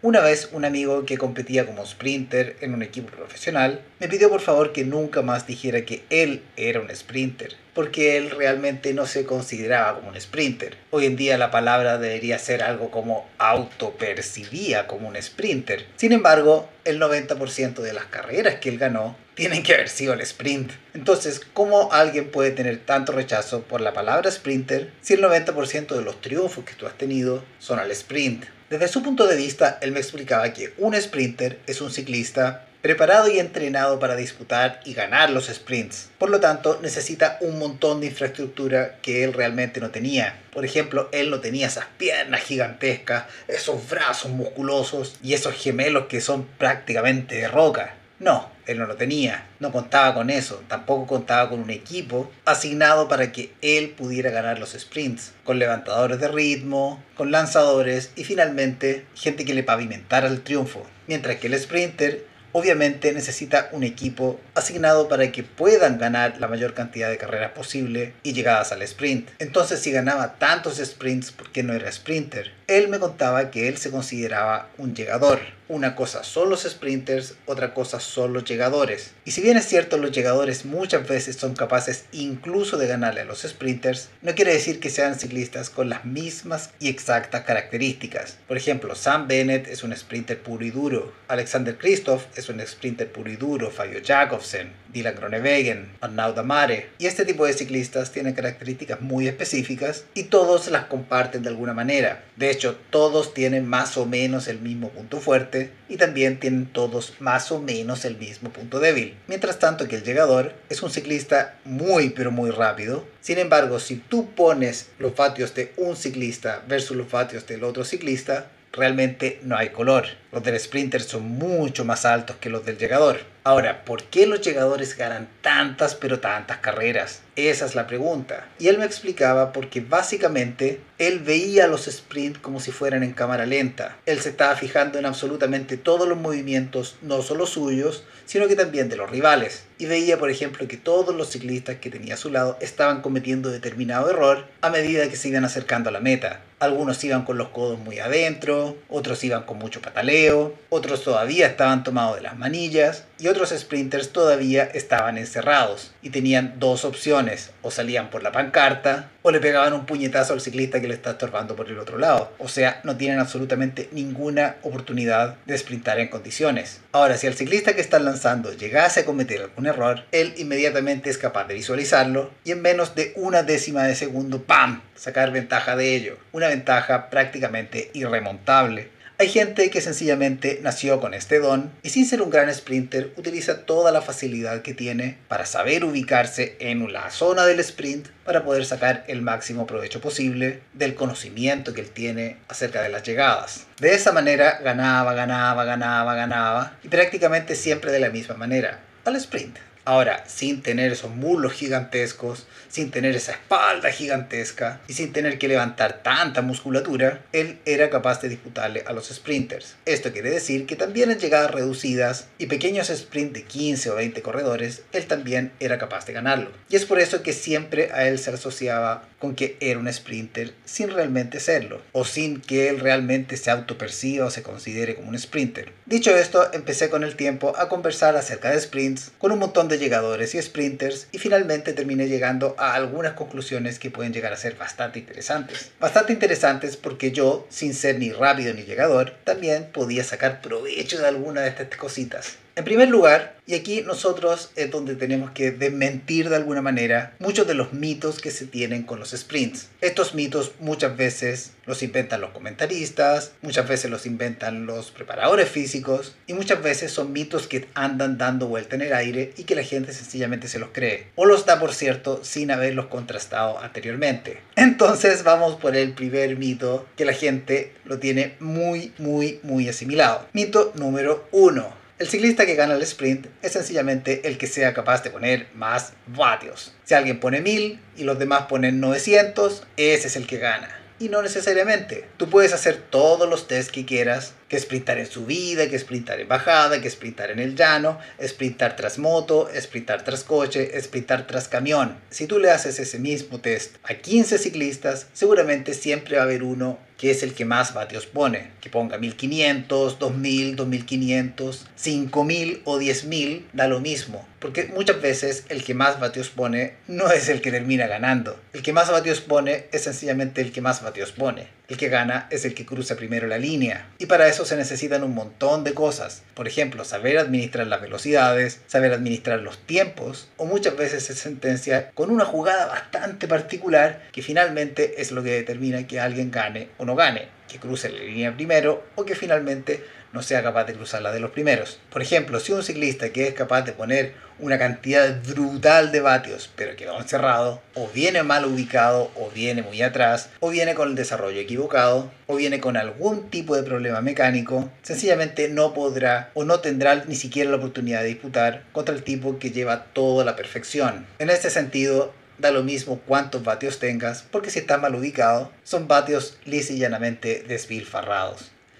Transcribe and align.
Una 0.00 0.20
vez 0.20 0.50
un 0.52 0.64
amigo 0.64 1.04
que 1.04 1.18
competía 1.18 1.66
como 1.66 1.84
sprinter 1.84 2.54
en 2.60 2.72
un 2.72 2.84
equipo 2.84 3.10
profesional 3.10 3.80
me 3.98 4.06
pidió 4.06 4.30
por 4.30 4.40
favor 4.40 4.72
que 4.72 4.84
nunca 4.84 5.22
más 5.22 5.48
dijera 5.48 5.84
que 5.84 6.04
él 6.08 6.44
era 6.56 6.78
un 6.78 6.94
sprinter, 6.94 7.56
porque 7.74 8.16
él 8.16 8.30
realmente 8.30 8.94
no 8.94 9.06
se 9.06 9.24
consideraba 9.24 9.96
como 9.96 10.10
un 10.10 10.20
sprinter. 10.20 10.76
Hoy 10.92 11.06
en 11.06 11.16
día 11.16 11.36
la 11.36 11.50
palabra 11.50 11.98
debería 11.98 12.38
ser 12.38 12.62
algo 12.62 12.92
como 12.92 13.28
autopercibía 13.38 14.86
como 14.86 15.08
un 15.08 15.20
sprinter. 15.20 15.86
Sin 15.96 16.12
embargo, 16.12 16.68
el 16.84 17.00
90% 17.00 17.80
de 17.80 17.92
las 17.92 18.04
carreras 18.04 18.60
que 18.60 18.68
él 18.68 18.78
ganó 18.78 19.16
tienen 19.34 19.64
que 19.64 19.74
haber 19.74 19.88
sido 19.88 20.12
el 20.12 20.20
sprint. 20.20 20.70
Entonces, 20.94 21.40
¿cómo 21.54 21.92
alguien 21.92 22.30
puede 22.30 22.52
tener 22.52 22.78
tanto 22.78 23.10
rechazo 23.10 23.62
por 23.62 23.80
la 23.80 23.94
palabra 23.94 24.30
sprinter 24.30 24.92
si 25.00 25.14
el 25.14 25.24
90% 25.24 25.96
de 25.96 26.02
los 26.02 26.20
triunfos 26.20 26.64
que 26.64 26.74
tú 26.74 26.86
has 26.86 26.96
tenido 26.96 27.42
son 27.58 27.80
al 27.80 27.90
sprint? 27.90 28.44
Desde 28.70 28.88
su 28.88 29.02
punto 29.02 29.26
de 29.26 29.36
vista, 29.36 29.78
él 29.80 29.92
me 29.92 30.00
explicaba 30.00 30.52
que 30.52 30.74
un 30.76 30.94
sprinter 30.94 31.58
es 31.66 31.80
un 31.80 31.90
ciclista 31.90 32.66
preparado 32.82 33.28
y 33.28 33.38
entrenado 33.38 33.98
para 33.98 34.14
disputar 34.14 34.80
y 34.84 34.92
ganar 34.92 35.30
los 35.30 35.46
sprints. 35.46 36.10
Por 36.18 36.28
lo 36.28 36.38
tanto, 36.38 36.78
necesita 36.82 37.38
un 37.40 37.58
montón 37.58 38.00
de 38.00 38.08
infraestructura 38.08 38.98
que 39.00 39.24
él 39.24 39.32
realmente 39.32 39.80
no 39.80 39.90
tenía. 39.90 40.38
Por 40.52 40.66
ejemplo, 40.66 41.08
él 41.12 41.30
no 41.30 41.40
tenía 41.40 41.66
esas 41.66 41.86
piernas 41.96 42.42
gigantescas, 42.42 43.24
esos 43.48 43.88
brazos 43.88 44.32
musculosos 44.32 45.16
y 45.22 45.32
esos 45.32 45.54
gemelos 45.54 46.06
que 46.06 46.20
son 46.20 46.44
prácticamente 46.58 47.36
de 47.36 47.48
roca. 47.48 47.94
No, 48.20 48.50
él 48.66 48.78
no 48.78 48.86
lo 48.86 48.96
tenía, 48.96 49.46
no 49.60 49.70
contaba 49.70 50.12
con 50.12 50.28
eso, 50.28 50.62
tampoco 50.66 51.06
contaba 51.06 51.48
con 51.48 51.60
un 51.60 51.70
equipo 51.70 52.30
asignado 52.44 53.06
para 53.06 53.30
que 53.30 53.52
él 53.62 53.90
pudiera 53.90 54.30
ganar 54.30 54.58
los 54.58 54.72
sprints, 54.72 55.32
con 55.44 55.60
levantadores 55.60 56.18
de 56.18 56.26
ritmo, 56.26 57.00
con 57.16 57.30
lanzadores 57.30 58.10
y 58.16 58.24
finalmente 58.24 59.06
gente 59.14 59.44
que 59.44 59.54
le 59.54 59.62
pavimentara 59.62 60.26
el 60.26 60.42
triunfo. 60.42 60.84
Mientras 61.06 61.36
que 61.36 61.46
el 61.46 61.58
sprinter 61.58 62.26
obviamente 62.50 63.12
necesita 63.12 63.68
un 63.70 63.84
equipo 63.84 64.40
asignado 64.54 65.08
para 65.08 65.30
que 65.30 65.44
puedan 65.44 65.98
ganar 65.98 66.38
la 66.40 66.48
mayor 66.48 66.74
cantidad 66.74 67.08
de 67.08 67.18
carreras 67.18 67.52
posible 67.52 68.14
y 68.24 68.32
llegadas 68.32 68.72
al 68.72 68.82
sprint. 68.82 69.30
Entonces 69.38 69.80
si 69.80 69.92
ganaba 69.92 70.34
tantos 70.38 70.78
sprints, 70.78 71.30
¿por 71.30 71.52
qué 71.52 71.62
no 71.62 71.72
era 71.72 71.92
sprinter? 71.92 72.57
Él 72.68 72.88
me 72.88 73.00
contaba 73.00 73.50
que 73.50 73.66
él 73.66 73.78
se 73.78 73.90
consideraba 73.90 74.68
un 74.78 74.94
llegador 74.94 75.40
una 75.68 75.94
cosa 75.94 76.24
son 76.24 76.48
los 76.48 76.62
sprinters, 76.62 77.34
otra 77.44 77.74
cosa 77.74 78.00
son 78.00 78.32
los 78.32 78.44
llegadores. 78.44 79.12
Y 79.24 79.32
si 79.32 79.42
bien 79.42 79.56
es 79.56 79.66
cierto 79.66 79.98
los 79.98 80.12
llegadores 80.12 80.64
muchas 80.64 81.06
veces 81.06 81.36
son 81.36 81.54
capaces 81.54 82.06
incluso 82.12 82.78
de 82.78 82.86
ganarle 82.86 83.20
a 83.20 83.24
los 83.24 83.42
sprinters, 83.42 84.08
no 84.22 84.34
quiere 84.34 84.52
decir 84.52 84.80
que 84.80 84.90
sean 84.90 85.18
ciclistas 85.18 85.68
con 85.68 85.90
las 85.90 86.04
mismas 86.04 86.70
y 86.80 86.88
exactas 86.88 87.44
características. 87.44 88.38
Por 88.48 88.56
ejemplo, 88.56 88.94
Sam 88.94 89.28
Bennett 89.28 89.68
es 89.68 89.82
un 89.82 89.94
sprinter 89.94 90.42
puro 90.42 90.64
y 90.64 90.70
duro, 90.70 91.12
Alexander 91.28 91.76
Kristoff 91.76 92.24
es 92.36 92.48
un 92.48 92.66
sprinter 92.66 93.12
puro 93.12 93.30
y 93.30 93.36
duro, 93.36 93.70
Fabio 93.70 94.00
Jakobsen, 94.02 94.72
Dylan 94.92 95.14
Groenewegen, 95.14 95.90
Arnaud 96.00 96.34
Damare. 96.34 96.90
Y 96.98 97.06
este 97.06 97.24
tipo 97.24 97.46
de 97.46 97.52
ciclistas 97.52 98.12
tienen 98.12 98.34
características 98.34 99.00
muy 99.00 99.28
específicas 99.28 100.04
y 100.14 100.24
todos 100.24 100.68
las 100.68 100.84
comparten 100.84 101.42
de 101.42 101.48
alguna 101.48 101.74
manera. 101.74 102.24
De 102.36 102.50
hecho, 102.50 102.78
todos 102.90 103.34
tienen 103.34 103.66
más 103.66 103.96
o 103.96 104.06
menos 104.06 104.48
el 104.48 104.60
mismo 104.60 104.90
punto 104.90 105.20
fuerte 105.20 105.70
y 105.88 105.96
también 105.96 106.40
tienen 106.40 106.66
todos 106.66 107.14
más 107.20 107.50
o 107.52 107.60
menos 107.60 108.04
el 108.04 108.16
mismo 108.16 108.50
punto 108.50 108.80
débil. 108.80 109.16
Mientras 109.26 109.58
tanto 109.58 109.88
que 109.88 109.96
el 109.96 110.04
llegador 110.04 110.54
es 110.68 110.82
un 110.82 110.90
ciclista 110.90 111.58
muy 111.64 112.10
pero 112.10 112.30
muy 112.30 112.50
rápido. 112.50 113.04
Sin 113.20 113.38
embargo, 113.38 113.80
si 113.80 113.96
tú 113.96 114.30
pones 114.30 114.90
los 114.98 115.14
vatios 115.14 115.54
de 115.54 115.72
un 115.76 115.96
ciclista 115.96 116.62
versus 116.66 116.96
los 116.96 117.10
vatios 117.10 117.46
del 117.46 117.64
otro 117.64 117.84
ciclista, 117.84 118.50
realmente 118.72 119.40
no 119.42 119.56
hay 119.56 119.70
color. 119.70 120.06
Los 120.32 120.42
del 120.42 120.58
sprinter 120.58 121.02
son 121.02 121.22
mucho 121.22 121.84
más 121.84 122.04
altos 122.04 122.36
que 122.36 122.50
los 122.50 122.64
del 122.64 122.78
llegador. 122.78 123.20
Ahora, 123.48 123.82
¿por 123.86 124.02
qué 124.02 124.26
los 124.26 124.42
llegadores 124.42 124.94
ganan 124.94 125.26
tantas 125.40 125.94
pero 125.94 126.20
tantas 126.20 126.58
carreras? 126.58 127.22
Esa 127.34 127.64
es 127.64 127.74
la 127.74 127.86
pregunta. 127.86 128.46
Y 128.58 128.68
él 128.68 128.76
me 128.76 128.84
explicaba 128.84 129.54
porque 129.54 129.80
básicamente 129.80 130.82
él 130.98 131.20
veía 131.20 131.66
los 131.66 131.86
sprints 131.86 132.40
como 132.40 132.60
si 132.60 132.72
fueran 132.72 133.02
en 133.02 133.14
cámara 133.14 133.46
lenta. 133.46 133.96
Él 134.04 134.20
se 134.20 134.28
estaba 134.28 134.54
fijando 134.54 134.98
en 134.98 135.06
absolutamente 135.06 135.78
todos 135.78 136.06
los 136.06 136.18
movimientos, 136.18 136.96
no 137.00 137.22
solo 137.22 137.46
suyos, 137.46 138.04
sino 138.26 138.48
que 138.48 138.54
también 138.54 138.90
de 138.90 138.96
los 138.96 139.08
rivales. 139.08 139.64
Y 139.78 139.86
veía, 139.86 140.18
por 140.18 140.28
ejemplo, 140.28 140.68
que 140.68 140.76
todos 140.76 141.14
los 141.14 141.30
ciclistas 141.30 141.76
que 141.76 141.88
tenía 141.88 142.14
a 142.14 142.18
su 142.18 142.28
lado 142.28 142.58
estaban 142.60 143.00
cometiendo 143.00 143.48
determinado 143.48 144.10
error 144.10 144.44
a 144.60 144.68
medida 144.68 145.08
que 145.08 145.16
se 145.16 145.28
iban 145.28 145.46
acercando 145.46 145.88
a 145.88 145.92
la 145.92 146.00
meta. 146.00 146.42
Algunos 146.58 147.02
iban 147.02 147.24
con 147.24 147.38
los 147.38 147.48
codos 147.48 147.78
muy 147.78 147.98
adentro, 147.98 148.76
otros 148.90 149.24
iban 149.24 149.44
con 149.44 149.56
mucho 149.56 149.80
pataleo, 149.80 150.54
otros 150.68 151.02
todavía 151.02 151.46
estaban 151.46 151.82
tomados 151.82 152.16
de 152.16 152.22
las 152.22 152.36
manillas 152.36 153.04
y 153.18 153.28
otros 153.28 153.50
sprinters 153.50 154.10
todavía 154.10 154.64
estaban 154.64 155.18
encerrados 155.18 155.92
y 156.02 156.10
tenían 156.10 156.54
dos 156.58 156.84
opciones, 156.84 157.50
o 157.62 157.70
salían 157.70 158.10
por 158.10 158.22
la 158.22 158.32
pancarta 158.32 159.10
o 159.22 159.30
le 159.30 159.40
pegaban 159.40 159.72
un 159.72 159.84
puñetazo 159.84 160.32
al 160.32 160.40
ciclista 160.40 160.80
que 160.80 160.88
le 160.88 160.94
está 160.94 161.10
estorbando 161.10 161.56
por 161.56 161.68
el 161.68 161.78
otro 161.78 161.98
lado. 161.98 162.32
O 162.38 162.48
sea, 162.48 162.80
no 162.84 162.96
tienen 162.96 163.18
absolutamente 163.18 163.88
ninguna 163.92 164.56
oportunidad 164.62 165.36
de 165.44 165.58
sprintar 165.58 165.98
en 165.98 166.08
condiciones. 166.08 166.80
Ahora, 166.92 167.16
si 167.16 167.26
el 167.26 167.34
ciclista 167.34 167.74
que 167.74 167.80
está 167.80 167.98
lanzando 167.98 168.52
llegase 168.52 169.00
a 169.00 169.04
cometer 169.04 169.42
algún 169.42 169.66
error, 169.66 170.04
él 170.12 170.34
inmediatamente 170.38 171.10
es 171.10 171.18
capaz 171.18 171.46
de 171.46 171.54
visualizarlo 171.54 172.30
y 172.44 172.52
en 172.52 172.62
menos 172.62 172.94
de 172.94 173.12
una 173.16 173.42
décima 173.42 173.84
de 173.84 173.94
segundo, 173.94 174.42
¡pam!, 174.42 174.82
sacar 174.94 175.30
ventaja 175.30 175.76
de 175.76 175.94
ello. 175.94 176.16
Una 176.32 176.48
ventaja 176.48 177.10
prácticamente 177.10 177.90
irremontable 177.92 178.90
hay 179.20 179.28
gente 179.28 179.68
que 179.70 179.80
sencillamente 179.80 180.60
nació 180.62 181.00
con 181.00 181.12
este 181.12 181.40
don 181.40 181.72
y 181.82 181.90
sin 181.90 182.06
ser 182.06 182.22
un 182.22 182.30
gran 182.30 182.54
sprinter 182.54 183.12
utiliza 183.16 183.66
toda 183.66 183.90
la 183.90 184.00
facilidad 184.00 184.62
que 184.62 184.74
tiene 184.74 185.18
para 185.26 185.44
saber 185.44 185.84
ubicarse 185.84 186.56
en 186.60 186.92
la 186.92 187.10
zona 187.10 187.44
del 187.44 187.58
sprint 187.58 188.06
para 188.24 188.44
poder 188.44 188.64
sacar 188.64 189.04
el 189.08 189.20
máximo 189.20 189.66
provecho 189.66 190.00
posible 190.00 190.62
del 190.72 190.94
conocimiento 190.94 191.74
que 191.74 191.80
él 191.80 191.90
tiene 191.90 192.36
acerca 192.46 192.80
de 192.80 192.90
las 192.90 193.02
llegadas. 193.02 193.66
De 193.80 193.92
esa 193.92 194.12
manera 194.12 194.60
ganaba, 194.62 195.14
ganaba, 195.14 195.64
ganaba, 195.64 196.14
ganaba 196.14 196.78
y 196.84 196.88
prácticamente 196.88 197.56
siempre 197.56 197.90
de 197.90 197.98
la 197.98 198.10
misma 198.10 198.36
manera, 198.36 198.78
al 199.04 199.16
sprint. 199.16 199.58
Ahora, 199.88 200.22
sin 200.26 200.60
tener 200.60 200.92
esos 200.92 201.12
muslos 201.12 201.54
gigantescos, 201.54 202.46
sin 202.68 202.90
tener 202.90 203.16
esa 203.16 203.32
espalda 203.32 203.90
gigantesca 203.90 204.82
y 204.86 204.92
sin 204.92 205.14
tener 205.14 205.38
que 205.38 205.48
levantar 205.48 206.02
tanta 206.02 206.42
musculatura, 206.42 207.22
él 207.32 207.58
era 207.64 207.88
capaz 207.88 208.20
de 208.20 208.28
disputarle 208.28 208.84
a 208.86 208.92
los 208.92 209.08
sprinters. 209.08 209.76
Esto 209.86 210.12
quiere 210.12 210.28
decir 210.28 210.66
que 210.66 210.76
también 210.76 211.10
en 211.10 211.18
llegadas 211.18 211.52
reducidas 211.52 212.26
y 212.36 212.48
pequeños 212.48 212.88
sprints 212.88 213.32
de 213.32 213.44
15 213.44 213.88
o 213.88 213.94
20 213.94 214.20
corredores, 214.20 214.82
él 214.92 215.06
también 215.06 215.52
era 215.58 215.78
capaz 215.78 216.04
de 216.04 216.12
ganarlo. 216.12 216.50
Y 216.68 216.76
es 216.76 216.84
por 216.84 216.98
eso 217.00 217.22
que 217.22 217.32
siempre 217.32 217.90
a 217.90 218.06
él 218.08 218.18
se 218.18 218.30
asociaba 218.30 219.08
con 219.18 219.34
que 219.34 219.56
era 219.60 219.80
un 219.80 219.90
sprinter 219.90 220.52
sin 220.66 220.90
realmente 220.90 221.40
serlo, 221.40 221.80
o 221.92 222.04
sin 222.04 222.42
que 222.42 222.68
él 222.68 222.80
realmente 222.80 223.38
se 223.38 223.50
autoperciba 223.50 224.26
o 224.26 224.30
se 224.30 224.42
considere 224.42 224.94
como 224.94 225.08
un 225.08 225.18
sprinter. 225.18 225.72
Dicho 225.86 226.14
esto, 226.14 226.52
empecé 226.52 226.90
con 226.90 227.04
el 227.04 227.16
tiempo 227.16 227.54
a 227.56 227.70
conversar 227.70 228.16
acerca 228.16 228.50
de 228.50 228.60
sprints 228.60 229.12
con 229.18 229.32
un 229.32 229.38
montón 229.38 229.68
de 229.68 229.77
llegadores 229.78 230.34
y 230.34 230.42
sprinters 230.42 231.08
y 231.12 231.18
finalmente 231.18 231.72
terminé 231.72 232.08
llegando 232.08 232.54
a 232.58 232.74
algunas 232.74 233.12
conclusiones 233.12 233.78
que 233.78 233.90
pueden 233.90 234.12
llegar 234.12 234.32
a 234.32 234.36
ser 234.36 234.56
bastante 234.56 234.98
interesantes. 234.98 235.70
Bastante 235.80 236.12
interesantes 236.12 236.76
porque 236.76 237.12
yo, 237.12 237.46
sin 237.50 237.74
ser 237.74 237.98
ni 237.98 238.12
rápido 238.12 238.54
ni 238.54 238.62
llegador, 238.62 239.14
también 239.24 239.68
podía 239.72 240.04
sacar 240.04 240.40
provecho 240.40 240.98
de 240.98 241.08
alguna 241.08 241.42
de 241.42 241.48
estas 241.48 241.68
cositas. 241.76 242.36
En 242.58 242.64
primer 242.64 242.88
lugar, 242.88 243.36
y 243.46 243.54
aquí 243.54 243.82
nosotros 243.82 244.50
es 244.56 244.68
donde 244.68 244.96
tenemos 244.96 245.30
que 245.30 245.52
desmentir 245.52 246.28
de 246.28 246.34
alguna 246.34 246.60
manera 246.60 247.14
muchos 247.20 247.46
de 247.46 247.54
los 247.54 247.72
mitos 247.72 248.20
que 248.20 248.32
se 248.32 248.46
tienen 248.46 248.82
con 248.82 248.98
los 248.98 249.12
sprints. 249.12 249.68
Estos 249.80 250.12
mitos 250.12 250.50
muchas 250.58 250.96
veces 250.96 251.52
los 251.66 251.84
inventan 251.84 252.20
los 252.20 252.30
comentaristas, 252.30 253.30
muchas 253.42 253.68
veces 253.68 253.92
los 253.92 254.06
inventan 254.06 254.66
los 254.66 254.90
preparadores 254.90 255.48
físicos 255.48 256.16
y 256.26 256.32
muchas 256.32 256.60
veces 256.60 256.90
son 256.90 257.12
mitos 257.12 257.46
que 257.46 257.68
andan 257.74 258.18
dando 258.18 258.48
vuelta 258.48 258.74
en 258.74 258.82
el 258.82 258.92
aire 258.92 259.32
y 259.36 259.44
que 259.44 259.54
la 259.54 259.62
gente 259.62 259.92
sencillamente 259.92 260.48
se 260.48 260.58
los 260.58 260.70
cree. 260.72 261.06
O 261.14 261.26
los 261.26 261.46
da 261.46 261.60
por 261.60 261.72
cierto 261.72 262.24
sin 262.24 262.50
haberlos 262.50 262.86
contrastado 262.86 263.60
anteriormente. 263.60 264.40
Entonces 264.56 265.22
vamos 265.22 265.54
por 265.60 265.76
el 265.76 265.92
primer 265.92 266.36
mito 266.36 266.88
que 266.96 267.04
la 267.04 267.12
gente 267.12 267.72
lo 267.84 268.00
tiene 268.00 268.34
muy, 268.40 268.92
muy, 268.98 269.38
muy 269.44 269.68
asimilado. 269.68 270.26
Mito 270.32 270.72
número 270.74 271.28
uno 271.30 271.78
el 271.98 272.08
ciclista 272.08 272.46
que 272.46 272.54
gana 272.54 272.74
el 272.74 272.82
sprint 272.82 273.26
es 273.42 273.52
sencillamente 273.52 274.28
el 274.28 274.38
que 274.38 274.46
sea 274.46 274.72
capaz 274.72 275.02
de 275.02 275.10
poner 275.10 275.48
más 275.54 275.94
vatios. 276.06 276.72
Si 276.84 276.94
alguien 276.94 277.18
pone 277.18 277.40
1000 277.40 277.80
y 277.96 278.04
los 278.04 278.18
demás 278.18 278.46
ponen 278.48 278.80
900, 278.80 279.64
ese 279.76 280.06
es 280.06 280.16
el 280.16 280.26
que 280.26 280.38
gana. 280.38 280.68
Y 281.00 281.08
no 281.08 281.22
necesariamente. 281.22 282.08
Tú 282.16 282.28
puedes 282.28 282.52
hacer 282.52 282.76
todos 282.76 283.28
los 283.28 283.48
tests 283.48 283.72
que 283.72 283.84
quieras, 283.84 284.34
que 284.48 284.58
sprintar 284.58 284.98
en 284.98 285.06
subida, 285.06 285.68
que 285.68 285.78
sprintar 285.78 286.20
en 286.20 286.28
bajada, 286.28 286.80
que 286.80 286.90
sprintar 286.90 287.30
en 287.30 287.38
el 287.38 287.54
llano, 287.54 287.98
sprintar 288.22 288.76
tras 288.76 288.98
moto, 288.98 289.48
sprintar 289.60 290.04
tras 290.04 290.24
coche, 290.24 290.80
sprintar 290.80 291.26
tras 291.26 291.48
camión. 291.48 291.98
Si 292.10 292.26
tú 292.26 292.38
le 292.38 292.50
haces 292.50 292.78
ese 292.78 292.98
mismo 292.98 293.40
test 293.40 293.76
a 293.82 293.94
15 293.94 294.38
ciclistas, 294.38 295.06
seguramente 295.12 295.74
siempre 295.74 296.16
va 296.16 296.22
a 296.22 296.24
haber 296.24 296.42
uno 296.42 296.78
que 296.98 297.12
es 297.12 297.22
el 297.22 297.32
que 297.32 297.44
más 297.44 297.74
vatios 297.74 298.06
pone. 298.06 298.50
Que 298.60 298.70
ponga 298.70 298.98
1500, 298.98 299.98
2000, 299.98 300.56
2500, 300.56 301.66
5000 301.76 302.62
o 302.64 302.78
10000, 302.78 303.46
da 303.52 303.68
lo 303.68 303.80
mismo. 303.80 304.26
Porque 304.40 304.64
muchas 304.74 305.00
veces 305.00 305.44
el 305.48 305.62
que 305.62 305.74
más 305.74 306.00
vatios 306.00 306.28
pone 306.28 306.74
no 306.88 307.10
es 307.10 307.28
el 307.28 307.40
que 307.40 307.52
termina 307.52 307.86
ganando. 307.86 308.38
El 308.52 308.62
que 308.62 308.72
más 308.72 308.90
vatios 308.90 309.20
pone 309.20 309.66
es 309.70 309.84
sencillamente 309.84 310.40
el 310.40 310.50
que 310.50 310.60
más 310.60 310.82
vatios 310.82 311.12
pone. 311.12 311.57
El 311.68 311.76
que 311.76 311.90
gana 311.90 312.28
es 312.30 312.46
el 312.46 312.54
que 312.54 312.64
cruza 312.64 312.96
primero 312.96 313.26
la 313.26 313.36
línea. 313.36 313.90
Y 313.98 314.06
para 314.06 314.26
eso 314.26 314.46
se 314.46 314.56
necesitan 314.56 315.02
un 315.02 315.14
montón 315.14 315.64
de 315.64 315.74
cosas. 315.74 316.22
Por 316.32 316.48
ejemplo, 316.48 316.82
saber 316.82 317.18
administrar 317.18 317.66
las 317.66 317.82
velocidades, 317.82 318.62
saber 318.66 318.94
administrar 318.94 319.40
los 319.40 319.58
tiempos, 319.58 320.30
o 320.38 320.46
muchas 320.46 320.78
veces 320.78 321.04
se 321.04 321.14
sentencia 321.14 321.90
con 321.90 322.10
una 322.10 322.24
jugada 322.24 322.64
bastante 322.64 323.28
particular 323.28 324.02
que 324.12 324.22
finalmente 324.22 325.02
es 325.02 325.12
lo 325.12 325.22
que 325.22 325.32
determina 325.32 325.86
que 325.86 326.00
alguien 326.00 326.30
gane 326.30 326.70
o 326.78 326.86
no 326.86 326.96
gane, 326.96 327.28
que 327.48 327.58
cruce 327.58 327.90
la 327.90 327.98
línea 327.98 328.34
primero 328.34 328.84
o 328.94 329.04
que 329.04 329.14
finalmente 329.14 329.84
no 330.12 330.22
sea 330.22 330.42
capaz 330.42 330.64
de 330.64 330.74
cruzar 330.74 331.02
la 331.02 331.12
de 331.12 331.20
los 331.20 331.30
primeros. 331.30 331.78
Por 331.90 332.02
ejemplo, 332.02 332.40
si 332.40 332.52
un 332.52 332.62
ciclista 332.62 333.10
que 333.10 333.28
es 333.28 333.34
capaz 333.34 333.62
de 333.62 333.72
poner 333.72 334.14
una 334.40 334.58
cantidad 334.58 335.20
brutal 335.22 335.90
de 335.90 336.00
vatios, 336.00 336.50
pero 336.54 336.76
quedó 336.76 336.98
encerrado, 336.98 337.60
o 337.74 337.88
viene 337.88 338.22
mal 338.22 338.44
ubicado, 338.44 339.10
o 339.16 339.30
viene 339.30 339.62
muy 339.62 339.82
atrás, 339.82 340.30
o 340.40 340.50
viene 340.50 340.74
con 340.74 340.90
el 340.90 340.94
desarrollo 340.94 341.40
equivocado, 341.40 342.10
o 342.26 342.36
viene 342.36 342.60
con 342.60 342.76
algún 342.76 343.30
tipo 343.30 343.56
de 343.56 343.64
problema 343.64 344.00
mecánico, 344.00 344.70
sencillamente 344.82 345.48
no 345.48 345.74
podrá 345.74 346.30
o 346.34 346.44
no 346.44 346.60
tendrá 346.60 347.04
ni 347.06 347.16
siquiera 347.16 347.50
la 347.50 347.56
oportunidad 347.56 348.02
de 348.02 348.08
disputar 348.08 348.64
contra 348.72 348.94
el 348.94 349.02
tipo 349.02 349.38
que 349.38 349.50
lleva 349.50 349.84
toda 349.84 350.24
la 350.24 350.36
perfección. 350.36 351.06
En 351.18 351.30
este 351.30 351.50
sentido, 351.50 352.12
da 352.38 352.50
lo 352.52 352.62
mismo 352.62 353.00
cuántos 353.06 353.42
vatios 353.42 353.78
tengas, 353.80 354.22
porque 354.30 354.50
si 354.50 354.60
está 354.60 354.78
mal 354.78 354.94
ubicado, 354.94 355.50
son 355.64 355.88
vatios 355.88 356.38
lisa 356.44 356.72
y 356.72 356.78
llanamente. 356.78 357.44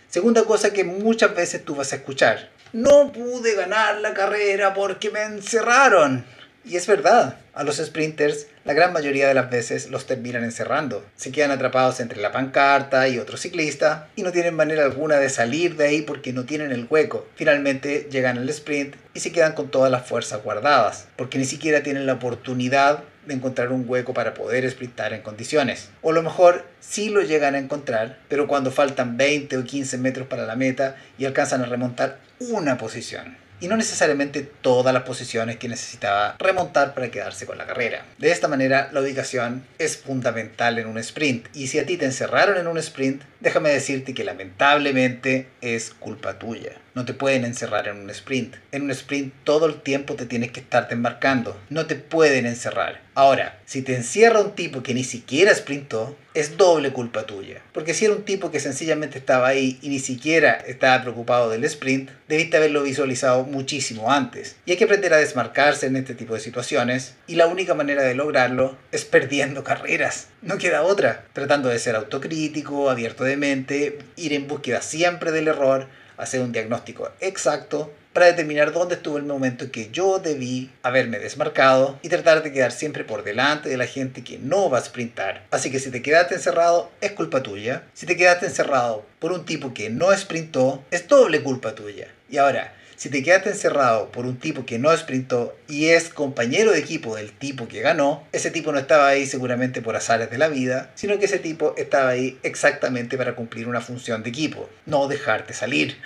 Segunda 0.09 0.45
cosa 0.45 0.73
que 0.73 0.85
muchas 0.85 1.35
veces 1.35 1.65
tú 1.65 1.75
vas 1.75 1.93
a 1.93 1.97
escuchar. 1.97 2.49
No 2.73 3.13
pude 3.13 3.55
ganar 3.55 4.01
la 4.01 4.15
carrera 4.15 4.73
porque 4.73 5.11
me 5.11 5.23
encerraron. 5.23 6.25
Y 6.69 6.77
es 6.77 6.87
verdad, 6.87 7.39
a 7.55 7.65
los 7.65 7.79
sprinters 7.79 8.47
la 8.67 8.75
gran 8.75 8.93
mayoría 8.93 9.27
de 9.27 9.33
las 9.33 9.49
veces 9.49 9.89
los 9.89 10.05
terminan 10.05 10.45
encerrando. 10.45 11.03
Se 11.17 11.33
quedan 11.33 11.51
atrapados 11.51 11.99
entre 11.99 12.21
la 12.21 12.31
pancarta 12.31 13.09
y 13.09 13.19
otro 13.19 13.39
ciclista 13.39 14.11
y 14.17 14.23
no 14.23 14.33
tienen 14.33 14.55
manera 14.55 14.85
alguna 14.85 15.17
de 15.17 15.31
salir 15.31 15.77
de 15.77 15.87
ahí 15.87 16.03
porque 16.03 16.35
no 16.35 16.45
tienen 16.45 16.71
el 16.71 16.87
hueco. 16.91 17.27
Finalmente 17.37 18.07
llegan 18.11 18.37
al 18.37 18.51
sprint 18.51 18.97
y 19.15 19.21
se 19.21 19.33
quedan 19.33 19.55
con 19.55 19.71
todas 19.71 19.91
las 19.91 20.07
fuerzas 20.07 20.43
guardadas 20.43 21.09
porque 21.17 21.39
ni 21.39 21.47
siquiera 21.47 21.83
tienen 21.83 22.05
la 22.05 22.13
oportunidad 22.13 23.03
de 23.25 23.33
encontrar 23.33 23.73
un 23.73 23.89
hueco 23.89 24.13
para 24.13 24.35
poder 24.35 24.71
sprintar 24.71 25.15
en 25.15 25.23
condiciones. 25.23 25.89
O 26.03 26.11
a 26.11 26.15
lo 26.15 26.23
mejor 26.23 26.67
sí 26.81 27.09
lo 27.09 27.23
llegan 27.23 27.55
a 27.55 27.59
encontrar, 27.61 28.19
pero 28.29 28.47
cuando 28.47 28.71
faltan 28.71 29.17
20 29.17 29.57
o 29.57 29.65
15 29.65 29.97
metros 29.97 30.29
para 30.29 30.45
la 30.45 30.55
meta 30.55 30.97
y 31.17 31.25
alcanzan 31.25 31.63
a 31.63 31.67
remontar 31.67 32.19
una 32.41 32.77
posición 32.77 33.48
y 33.61 33.69
no 33.69 33.77
necesariamente 33.77 34.43
todas 34.43 34.95
las 34.95 35.03
posiciones 35.03 35.57
que 35.57 35.69
necesitaba 35.69 36.37
remontar 36.39 36.95
para 36.95 37.11
quedarse 37.11 37.47
con 37.47 37.59
la 37.59 37.67
carrera. 37.67 38.05
De 38.19 38.31
esta 38.31 38.49
manera, 38.49 38.91
la 38.93 39.01
ubicación 39.01 39.65
es 39.79 39.97
fundamental 39.97 40.79
en 40.79 40.87
un 40.87 40.99
sprint 40.99 41.47
y 41.55 41.69
si 41.69 41.79
a 41.79 41.87
ti 41.87 41.97
te 41.97 42.05
encerraron 42.05 42.57
en 42.57 42.67
un 42.67 42.79
sprint, 42.79 43.23
déjame 43.41 43.71
decirte 43.71 44.15
que 44.15 44.25
lamentablemente 44.25 45.49
es 45.61 45.91
culpa 45.91 46.39
tuya. 46.39 46.73
No 46.99 47.05
te 47.05 47.15
pueden 47.15 47.45
encerrar 47.45 47.87
en 47.87 47.99
un 47.99 48.11
sprint. 48.11 48.57
En 48.73 48.83
un 48.83 48.91
sprint 48.91 49.33
todo 49.45 49.67
el 49.67 49.83
tiempo 49.83 50.17
te 50.17 50.27
tienes 50.27 50.51
que 50.51 50.59
estarte 50.59 50.95
embarcando. 50.95 51.57
No 51.71 51.87
te 51.87 51.95
pueden 51.95 52.45
encerrar. 52.45 53.03
Ahora, 53.15 53.61
si 53.67 53.83
te 53.83 53.95
encierra 53.95 54.41
un 54.41 54.57
tipo 54.57 54.83
que 54.83 54.95
ni 54.95 55.05
siquiera 55.05 55.55
sprintó, 55.55 56.17
es 56.35 56.57
doble 56.57 56.93
culpa 56.93 57.25
tuya. 57.25 57.63
Porque 57.73 57.95
si 57.95 58.07
era 58.07 58.15
un 58.15 58.25
tipo 58.25 58.51
que 58.51 58.59
sencillamente 58.59 59.17
estaba 59.17 59.47
ahí 59.47 59.79
y 59.81 59.91
ni 59.91 60.01
siquiera 60.01 60.55
estaba 60.55 61.01
preocupado 61.03 61.51
del 61.51 61.63
sprint, 61.63 62.11
debiste 62.27 62.57
haberlo 62.57 62.83
visualizado 62.83 63.45
muchísimo 63.45 64.11
antes. 64.11 64.57
Y 64.67 64.73
hay 64.73 64.77
que 64.77 64.85
aprender 64.85 65.15
a 65.15 65.19
desmarcarse 65.19 65.87
en 65.87 65.95
este 65.95 66.17
tipo 66.17 66.35
de 66.35 66.41
situaciones. 66.41 67.15
Y 67.29 67.37
la 67.37 67.47
única 67.47 67.75
manera 67.75 68.03
de 68.03 68.17
lograrlo 68.17 68.77
es 68.91 69.05
perdiendo 69.05 69.63
carreras. 69.63 70.31
No 70.43 70.59
queda 70.59 70.83
otra. 70.83 71.27
Tratando 71.33 71.69
de 71.69 71.79
ser 71.79 71.95
autocrítico, 71.95 72.91
abierto 72.91 73.23
de 73.23 73.37
mente, 73.37 73.99
ir 74.17 74.33
en 74.33 74.49
búsqueda 74.49 74.83
siempre 74.83 75.31
del 75.31 75.47
error, 75.47 75.87
hacer 76.19 76.41
un 76.41 76.53
diagnóstico 76.53 77.11
exacto 77.21 77.93
para 78.13 78.27
determinar 78.27 78.73
dónde 78.73 78.97
estuvo 78.97 79.17
el 79.17 79.25
momento 79.25 79.65
en 79.65 79.71
que 79.71 79.91
yo 79.91 80.19
debí 80.19 80.73
haberme 80.83 81.19
desmarcado 81.19 81.99
y 82.03 82.09
tratar 82.09 82.43
de 82.43 82.53
quedar 82.53 82.73
siempre 82.73 83.05
por 83.05 83.23
delante 83.23 83.69
de 83.69 83.77
la 83.77 83.87
gente 83.87 84.25
que 84.25 84.39
no 84.39 84.69
va 84.69 84.79
a 84.79 84.85
sprintar. 84.85 85.47
Así 85.51 85.71
que 85.71 85.79
si 85.79 85.91
te 85.91 86.03
quedaste 86.03 86.35
encerrado, 86.35 86.91
es 87.01 87.13
culpa 87.13 87.43
tuya. 87.43 87.85
Si 87.95 88.07
te 88.07 88.17
quedaste 88.17 88.47
encerrado 88.47 89.07
por 89.21 89.33
un 89.33 89.45
tipo 89.45 89.73
que 89.73 89.91
no 89.91 90.17
sprintó, 90.17 90.85
es 90.91 91.07
doble 91.07 91.43
culpa 91.43 91.75
tuya. 91.75 92.09
Y 92.29 92.39
ahora, 92.39 92.75
si 92.99 93.11
te 93.11 93.23
quedaste 93.23 93.51
encerrado 93.51 94.11
por 94.11 94.27
un 94.27 94.41
tipo 94.41 94.67
que 94.67 94.81
no 94.81 94.95
sprintó 94.97 95.57
y 95.69 95.87
es 95.87 96.09
compañero 96.09 96.73
de 96.73 96.81
equipo 96.81 97.15
del 97.15 97.31
tipo 97.31 97.69
que 97.69 97.81
ganó, 97.81 98.27
ese 98.33 98.51
tipo 98.51 98.73
no 98.73 98.81
estaba 98.81 99.07
ahí 99.07 99.25
seguramente 99.25 99.81
por 99.81 99.95
azares 99.95 100.33
de 100.33 100.37
la 100.37 100.49
vida, 100.49 100.91
sino 100.97 101.17
que 101.17 101.27
ese 101.27 101.39
tipo 101.39 101.75
estaba 101.79 102.09
ahí 102.09 102.41
exactamente 102.43 103.17
para 103.17 103.37
cumplir 103.37 103.69
una 103.69 103.81
función 103.81 104.25
de 104.25 104.31
equipo, 104.31 104.69
no 104.85 105.07
dejarte 105.07 105.55
salir. 105.55 105.97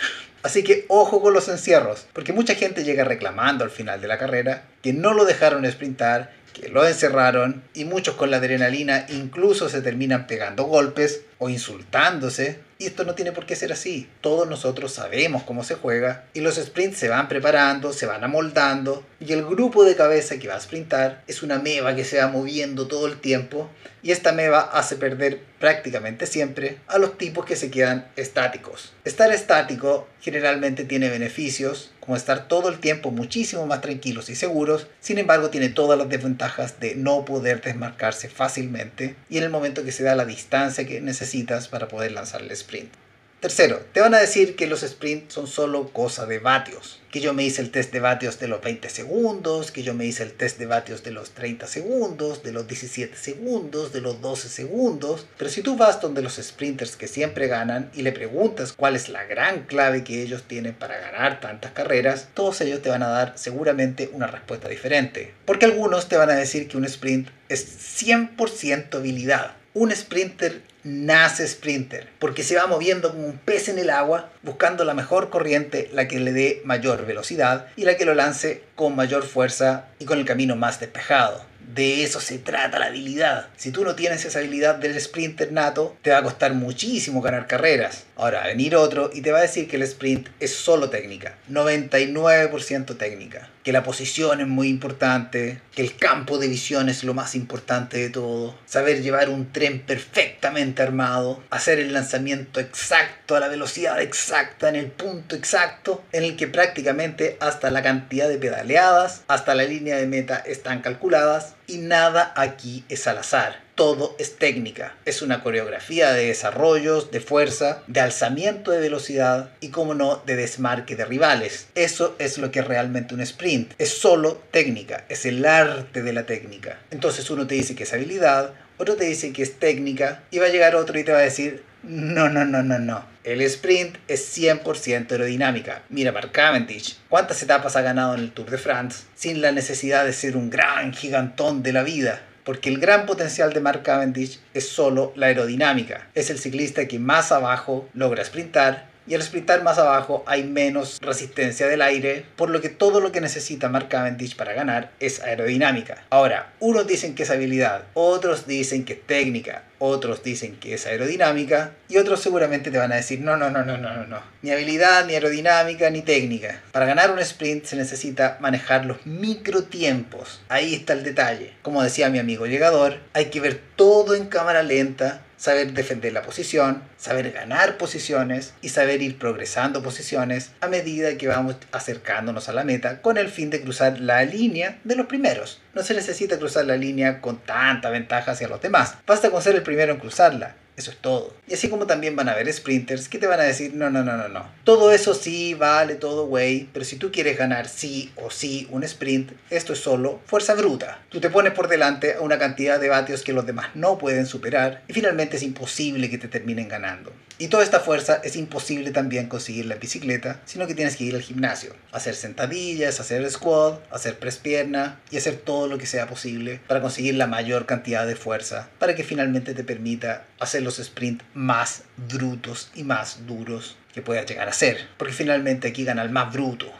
Así 0.42 0.62
que 0.62 0.84
ojo 0.88 1.22
con 1.22 1.32
los 1.32 1.48
encierros, 1.48 2.06
porque 2.12 2.34
mucha 2.34 2.56
gente 2.56 2.84
llega 2.84 3.04
reclamando 3.04 3.64
al 3.64 3.70
final 3.70 4.02
de 4.02 4.08
la 4.08 4.18
carrera 4.18 4.64
que 4.82 4.92
no 4.92 5.14
lo 5.14 5.24
dejaron 5.24 5.64
sprintar, 5.70 6.34
que 6.52 6.68
lo 6.68 6.86
encerraron 6.86 7.62
y 7.72 7.86
muchos 7.86 8.16
con 8.16 8.30
la 8.30 8.36
adrenalina 8.36 9.06
incluso 9.08 9.70
se 9.70 9.80
terminan 9.80 10.26
pegando 10.26 10.64
golpes 10.64 11.22
o 11.42 11.48
insultándose. 11.48 12.60
Y 12.78 12.86
esto 12.86 13.04
no 13.04 13.14
tiene 13.14 13.32
por 13.32 13.46
qué 13.46 13.56
ser 13.56 13.72
así. 13.72 14.08
Todos 14.20 14.48
nosotros 14.48 14.92
sabemos 14.92 15.42
cómo 15.42 15.64
se 15.64 15.74
juega 15.74 16.24
y 16.34 16.40
los 16.40 16.54
sprints 16.54 16.98
se 16.98 17.08
van 17.08 17.28
preparando, 17.28 17.92
se 17.92 18.06
van 18.06 18.24
amoldando 18.24 19.04
y 19.20 19.32
el 19.32 19.44
grupo 19.44 19.84
de 19.84 19.94
cabeza 19.94 20.38
que 20.38 20.48
va 20.48 20.56
a 20.56 20.60
sprintar 20.60 21.22
es 21.26 21.42
una 21.42 21.58
meba 21.58 21.94
que 21.94 22.04
se 22.04 22.18
va 22.18 22.28
moviendo 22.28 22.88
todo 22.88 23.06
el 23.06 23.20
tiempo 23.20 23.70
y 24.02 24.10
esta 24.10 24.32
meba 24.32 24.60
hace 24.60 24.96
perder 24.96 25.40
prácticamente 25.60 26.26
siempre 26.26 26.78
a 26.88 26.98
los 26.98 27.16
tipos 27.16 27.44
que 27.44 27.54
se 27.54 27.70
quedan 27.70 28.08
estáticos. 28.16 28.92
Estar 29.04 29.30
estático 29.30 30.08
generalmente 30.20 30.84
tiene 30.84 31.08
beneficios 31.08 31.92
como 32.00 32.16
estar 32.16 32.48
todo 32.48 32.68
el 32.68 32.80
tiempo 32.80 33.12
muchísimo 33.12 33.64
más 33.64 33.80
tranquilos 33.80 34.28
y 34.28 34.34
seguros, 34.34 34.88
sin 34.98 35.18
embargo 35.18 35.50
tiene 35.50 35.68
todas 35.68 35.96
las 35.96 36.08
desventajas 36.08 36.80
de 36.80 36.96
no 36.96 37.24
poder 37.24 37.62
desmarcarse 37.62 38.28
fácilmente 38.28 39.14
y 39.30 39.38
en 39.38 39.44
el 39.44 39.50
momento 39.50 39.84
que 39.84 39.92
se 39.92 40.02
da 40.02 40.16
la 40.16 40.24
distancia 40.24 40.84
que 40.84 41.00
necesitas 41.32 41.69
para 41.69 41.88
poder 41.88 42.12
lanzar 42.12 42.43
el 42.43 42.50
sprint. 42.50 42.93
Tercero, 43.40 43.84
te 43.93 44.00
van 44.00 44.14
a 44.14 44.20
decir 44.20 44.55
que 44.55 44.69
los 44.69 44.82
sprints 44.82 45.34
son 45.34 45.49
solo 45.49 45.88
cosa 45.88 46.26
de 46.26 46.38
vatios. 46.38 47.00
Que 47.11 47.18
yo 47.18 47.35
me 47.35 47.42
hice 47.42 47.61
el 47.61 47.73
test 47.73 47.92
de 47.92 47.99
vatios 47.99 48.38
de 48.38 48.47
los 48.47 48.61
20 48.61 48.88
segundos, 48.88 49.73
que 49.73 49.83
yo 49.83 49.95
me 49.95 50.04
hice 50.04 50.23
el 50.23 50.33
test 50.33 50.61
de 50.61 50.66
vatios 50.66 51.02
de 51.02 51.11
los 51.11 51.30
30 51.30 51.66
segundos, 51.66 52.45
de 52.45 52.52
los 52.52 52.68
17 52.68 53.16
segundos, 53.16 53.92
de 53.92 54.00
los 54.00 54.21
12 54.21 54.49
segundos. 54.49 55.26
Pero 55.38 55.50
si 55.50 55.61
tú 55.62 55.76
vas 55.76 56.00
donde 56.00 56.23
los 56.23 56.35
sprinters 56.35 56.95
que 56.95 57.09
siempre 57.09 57.49
ganan 57.49 57.90
y 57.95 58.02
le 58.02 58.12
preguntas 58.12 58.73
cuál 58.75 58.95
es 58.95 59.09
la 59.09 59.25
gran 59.25 59.64
clave 59.64 60.04
que 60.04 60.23
ellos 60.23 60.45
tienen 60.45 60.75
para 60.75 61.00
ganar 61.00 61.40
tantas 61.40 61.73
carreras, 61.73 62.28
todos 62.35 62.61
ellos 62.61 62.80
te 62.80 62.90
van 62.90 63.02
a 63.02 63.09
dar 63.09 63.33
seguramente 63.35 64.09
una 64.12 64.28
respuesta 64.28 64.68
diferente. 64.68 65.35
Porque 65.47 65.64
algunos 65.64 66.09
te 66.09 66.16
van 66.16 66.30
a 66.30 66.37
decir 66.37 66.68
que 66.68 66.76
un 66.76 66.85
sprint 66.85 67.28
es 67.49 67.66
100% 68.04 68.95
habilidad. 68.95 69.56
Un 69.75 69.91
sprinter 69.91 70.61
nace 70.85 71.49
sprinter, 71.49 72.07
porque 72.19 72.43
se 72.43 72.57
va 72.57 72.67
moviendo 72.67 73.11
como 73.12 73.26
un 73.26 73.38
pez 73.38 73.71
en 73.71 73.79
el 73.79 73.88
agua, 73.88 74.31
buscando 74.43 74.85
la 74.85 74.93
mejor 74.93 75.31
corriente, 75.31 75.88
la 75.95 76.09
que 76.09 76.21
le 76.21 76.33
dé 76.33 76.61
mayor 76.67 77.07
velocidad 77.07 77.69
y 77.76 77.85
la 77.85 77.97
que 77.97 78.05
lo 78.05 78.14
lance 78.14 78.64
con 78.75 78.95
mayor 78.95 79.23
fuerza 79.23 79.87
y 79.99 80.05
con 80.05 80.19
el 80.19 80.26
camino 80.26 80.57
más 80.57 80.79
despejado. 80.79 81.51
De 81.75 82.05
eso 82.05 82.21
se 82.21 82.38
trata 82.38 82.79
la 82.79 82.87
habilidad. 82.87 83.49
Si 83.57 83.71
tú 83.71 83.85
no 83.85 83.95
tienes 83.95 84.25
esa 84.25 84.41
habilidad 84.41 84.75
del 84.75 85.00
sprinter 85.00 85.52
nato, 85.52 85.97
te 86.02 86.11
va 86.11 86.19
a 86.19 86.23
costar 86.23 86.52
muchísimo 86.52 87.23
ganar 87.23 87.47
carreras. 87.47 88.05
Ahora, 88.17 88.41
va 88.41 88.45
a 88.45 88.49
venir 88.49 88.76
otro 88.76 89.11
y 89.12 89.23
te 89.23 89.33
va 89.33 89.38
a 89.38 89.43
decir 89.43 89.69
que 89.69 89.76
el 89.76 89.83
sprint 89.83 90.29
es 90.38 90.55
solo 90.55 90.91
técnica, 90.91 91.37
99% 91.50 92.97
técnica 92.97 93.49
que 93.62 93.73
la 93.73 93.83
posición 93.83 94.41
es 94.41 94.47
muy 94.47 94.69
importante, 94.69 95.61
que 95.75 95.83
el 95.83 95.97
campo 95.97 96.38
de 96.38 96.49
visión 96.49 96.88
es 96.88 97.05
lo 97.05 97.14
más 97.14 97.35
importante 97.35 97.99
de 97.99 98.11
todo, 98.11 98.57
saber 98.67 99.02
llevar 99.02 99.29
un 99.29 99.52
tren 99.52 99.81
perfectamente 99.81 100.83
armado, 100.83 101.43
hacer 101.50 101.79
el 101.79 101.93
lanzamiento 101.93 102.61
exacto 102.61 103.37
a 103.37 103.41
la 103.41 103.49
velocidad 103.49 104.00
exacta 104.00 104.69
en 104.69 104.76
el 104.76 104.87
punto 104.87 105.37
exacto, 105.37 106.02
en 106.12 106.25
el 106.25 106.37
que 106.37 106.49
prácticamente 106.49 107.37
hasta 107.41 107.71
la 107.71 107.83
cantidad 107.83 108.29
de 108.29 108.38
pedaleadas, 108.38 109.23
hasta 109.29 109.55
la 109.55 109.64
línea 109.64 109.97
de 109.97 110.07
meta 110.07 110.37
están 110.38 110.83
calculadas 110.83 111.55
y 111.66 111.78
nada 111.78 112.33
aquí 112.37 112.85
es 112.88 113.07
al 113.07 113.19
azar 113.19 113.62
todo 113.75 114.14
es 114.19 114.37
técnica. 114.37 114.95
Es 115.04 115.23
una 115.23 115.42
coreografía 115.42 116.12
de 116.12 116.26
desarrollos, 116.26 117.11
de 117.11 117.21
fuerza, 117.21 117.83
de 117.87 118.00
alzamiento 118.00 118.71
de 118.71 118.81
velocidad 118.81 119.50
y, 119.61 119.69
como 119.69 119.95
no, 119.95 120.23
de 120.26 120.37
desmarque 120.37 120.95
de 120.95 121.04
rivales. 121.04 121.66
Eso 121.75 122.14
es 122.19 122.38
lo 122.38 122.50
que 122.50 122.61
es 122.61 122.66
realmente 122.66 123.14
un 123.14 123.21
sprint. 123.21 123.73
Es 123.78 123.90
solo 123.90 124.42
técnica, 124.50 125.04
es 125.09 125.26
el 125.26 125.45
arte 125.45 126.02
de 126.02 126.12
la 126.12 126.26
técnica. 126.26 126.78
Entonces 126.90 127.28
uno 127.31 127.47
te 127.47 127.54
dice 127.54 127.75
que 127.75 127.85
es 127.85 127.92
habilidad, 127.92 128.52
otro 128.78 128.97
te 128.97 129.04
dice 129.04 129.33
que 129.33 129.42
es 129.42 129.59
técnica 129.59 130.23
y 130.31 130.38
va 130.38 130.47
a 130.47 130.50
llegar 130.50 130.76
otro 130.76 130.99
y 130.99 131.04
te 131.04 131.12
va 131.12 131.19
a 131.19 131.23
decir, 131.23 131.64
no, 131.82 132.28
no, 132.28 132.44
no, 132.44 132.62
no, 132.62 132.78
no. 132.78 133.04
El 133.24 133.40
sprint 133.42 133.96
es 134.08 134.36
100% 134.36 135.12
aerodinámica. 135.12 135.82
Mira 135.88 136.12
Mark 136.12 136.32
Cavendish, 136.32 136.98
cuántas 137.08 137.42
etapas 137.42 137.76
ha 137.76 137.82
ganado 137.82 138.14
en 138.14 138.20
el 138.20 138.32
Tour 138.32 138.50
de 138.50 138.58
France 138.58 139.04
sin 139.14 139.40
la 139.40 139.52
necesidad 139.52 140.04
de 140.04 140.12
ser 140.12 140.36
un 140.36 140.50
gran 140.50 140.92
gigantón 140.92 141.62
de 141.62 141.72
la 141.72 141.82
vida 141.82 142.22
porque 142.44 142.68
el 142.68 142.78
gran 142.78 143.06
potencial 143.06 143.52
de 143.52 143.60
Mark 143.60 143.82
Cavendish 143.82 144.40
es 144.54 144.68
solo 144.68 145.12
la 145.16 145.26
aerodinámica. 145.26 146.08
Es 146.14 146.30
el 146.30 146.38
ciclista 146.38 146.88
que 146.88 146.98
más 146.98 147.32
abajo 147.32 147.88
logra 147.94 148.24
sprintar 148.24 148.91
y 149.06 149.14
al 149.14 149.23
sprintar 149.23 149.62
más 149.62 149.78
abajo 149.78 150.23
hay 150.26 150.44
menos 150.44 150.99
resistencia 151.00 151.66
del 151.66 151.82
aire, 151.82 152.25
por 152.37 152.50
lo 152.50 152.61
que 152.61 152.68
todo 152.68 153.00
lo 153.00 153.12
que 153.12 153.21
necesita 153.21 153.68
Mark 153.68 153.88
Cavendish 153.88 154.37
para 154.37 154.52
ganar 154.52 154.90
es 155.00 155.21
aerodinámica. 155.21 156.04
Ahora, 156.11 156.52
unos 156.61 156.87
dicen 156.87 157.14
que 157.14 157.25
es 157.25 157.30
habilidad, 157.30 157.85
otros 157.94 158.47
dicen 158.47 158.85
que 158.85 158.94
es 158.94 159.06
técnica, 159.06 159.64
otros 159.78 160.23
dicen 160.23 160.56
que 160.56 160.75
es 160.75 160.87
aerodinámica 160.87 161.73
y 161.88 161.97
otros 161.97 162.21
seguramente 162.21 162.71
te 162.71 162.78
van 162.78 162.92
a 162.92 162.97
decir 162.97 163.21
no, 163.21 163.37
no, 163.37 163.50
no, 163.50 163.64
no, 163.64 163.76
no, 163.76 163.92
no, 163.92 164.06
no. 164.06 164.21
Ni 164.42 164.52
habilidad, 164.52 165.04
ni 165.06 165.14
aerodinámica, 165.14 165.90
ni 165.90 166.02
técnica. 166.02 166.62
Para 166.71 166.87
ganar 166.87 167.11
un 167.11 167.18
sprint 167.18 167.64
se 167.64 167.76
necesita 167.76 168.38
manejar 168.40 168.87
los 168.87 169.04
microtiempos. 169.06 170.40
Ahí 170.49 170.75
está 170.75 170.92
el 170.92 171.02
detalle. 171.02 171.54
Como 171.62 171.82
decía 171.82 172.11
mi 172.11 172.21
amigo 172.21 172.47
llegador, 172.47 173.00
hay 173.12 173.26
que 173.26 173.40
ver 173.40 173.61
todo 173.75 174.14
en 174.14 174.26
cámara 174.26 174.62
lenta 174.62 175.23
saber 175.42 175.72
defender 175.72 176.12
la 176.12 176.22
posición, 176.22 176.84
saber 176.96 177.32
ganar 177.32 177.76
posiciones 177.76 178.54
y 178.62 178.68
saber 178.68 179.02
ir 179.02 179.18
progresando 179.18 179.82
posiciones 179.82 180.52
a 180.61 180.68
medida 180.68 181.18
que 181.18 181.26
vamos 181.26 181.56
acercándonos 181.72 182.49
a 182.49 182.52
la 182.52 182.62
meta 182.62 183.02
con 183.02 183.18
el 183.18 183.28
fin 183.28 183.50
de 183.50 183.61
cruzar 183.61 183.99
la 183.99 184.22
línea 184.25 184.78
de 184.84 184.94
los 184.94 185.06
primeros. 185.06 185.61
No 185.75 185.82
se 185.82 185.94
necesita 185.94 186.38
cruzar 186.38 186.66
la 186.66 186.76
línea 186.76 187.20
con 187.20 187.38
tanta 187.38 187.90
ventaja 187.90 188.30
hacia 188.30 188.46
los 188.46 188.62
demás, 188.62 188.99
basta 189.04 189.30
con 189.30 189.42
ser 189.42 189.56
el 189.56 189.64
primero 189.64 189.92
en 189.92 189.99
cruzarla. 189.99 190.54
Eso 190.76 190.91
es 190.91 190.97
todo. 190.97 191.35
Y 191.47 191.55
así 191.55 191.69
como 191.69 191.87
también 191.87 192.17
van 192.17 192.29
a 192.29 192.33
haber 192.33 192.50
sprinters 192.52 193.09
que 193.09 193.19
te 193.19 193.26
van 193.26 193.41
a 193.41 193.45
decir, 193.45 193.75
no, 193.75 193.91
no, 193.91 194.02
no, 194.02 194.17
no, 194.17 194.29
no. 194.29 194.49
Todo 194.64 194.93
eso 194.93 195.14
sí, 195.14 195.55
vale, 195.55 195.97
todo 195.97 196.26
güey, 196.26 196.69
pero 196.73 196.85
si 196.85 196.97
tú 196.97 197.12
quieres 197.12 197.37
ganar 197.37 197.69
sí 197.69 198.11
o 198.17 198.31
sí 198.31 198.67
un 198.71 198.83
sprint, 198.85 199.33
esto 199.50 199.75
es 199.75 199.81
solo 199.81 200.21
fuerza 200.25 200.55
bruta. 200.55 201.02
Tú 201.11 201.21
te 201.21 201.31
pones 201.31 201.52
por 201.52 201.69
delante 201.69 202.14
a 202.14 202.21
una 202.21 202.38
cantidad 202.38 202.81
de 202.81 202.88
vatios 202.88 203.23
que 203.23 203.35
los 203.35 203.47
demás 203.47 203.69
no 203.75 203.99
pueden 203.99 204.26
superar 204.26 204.83
y 204.88 204.95
finalmente 204.95 205.37
es 205.37 205.43
imposible 205.43 206.09
que 206.09 206.19
te 206.19 206.29
terminen 206.29 206.69
ganando. 206.69 207.12
Y 207.42 207.49
toda 207.49 207.64
esta 207.64 207.80
fuerza 207.80 208.20
es 208.22 208.37
imposible 208.37 208.92
también 208.92 209.26
conseguirla 209.26 209.75
en 209.75 209.80
bicicleta, 209.80 210.40
sino 210.44 210.68
que 210.68 210.76
tienes 210.76 210.94
que 210.94 211.02
ir 211.02 211.16
al 211.16 211.22
gimnasio, 211.22 211.75
hacer 211.90 212.14
sentadillas, 212.14 213.00
hacer 213.00 213.28
squat, 213.28 213.80
hacer 213.90 214.16
press 214.20 214.37
pierna 214.37 215.00
y 215.11 215.16
hacer 215.16 215.38
todo 215.38 215.66
lo 215.66 215.76
que 215.76 215.87
sea 215.87 216.06
posible 216.06 216.61
para 216.68 216.80
conseguir 216.80 217.16
la 217.16 217.26
mayor 217.26 217.66
cantidad 217.66 218.06
de 218.06 218.14
fuerza 218.14 218.70
para 218.78 218.94
que 218.94 219.02
finalmente 219.02 219.54
te 219.54 219.64
permita 219.64 220.25
hacer 220.38 220.62
los 220.62 220.76
sprints 220.76 221.25
más 221.34 221.82
brutos 222.08 222.70
y 222.76 222.84
más 222.84 223.26
duros 223.26 223.76
que 223.92 224.02
puedas 224.02 224.25
llegar 224.26 224.49
a 224.49 224.52
ser. 224.52 224.87
Porque 224.96 225.12
finalmente 225.12 225.66
aquí 225.66 225.82
gana 225.82 226.02
el 226.02 226.11
más 226.11 226.32
bruto, 226.32 226.72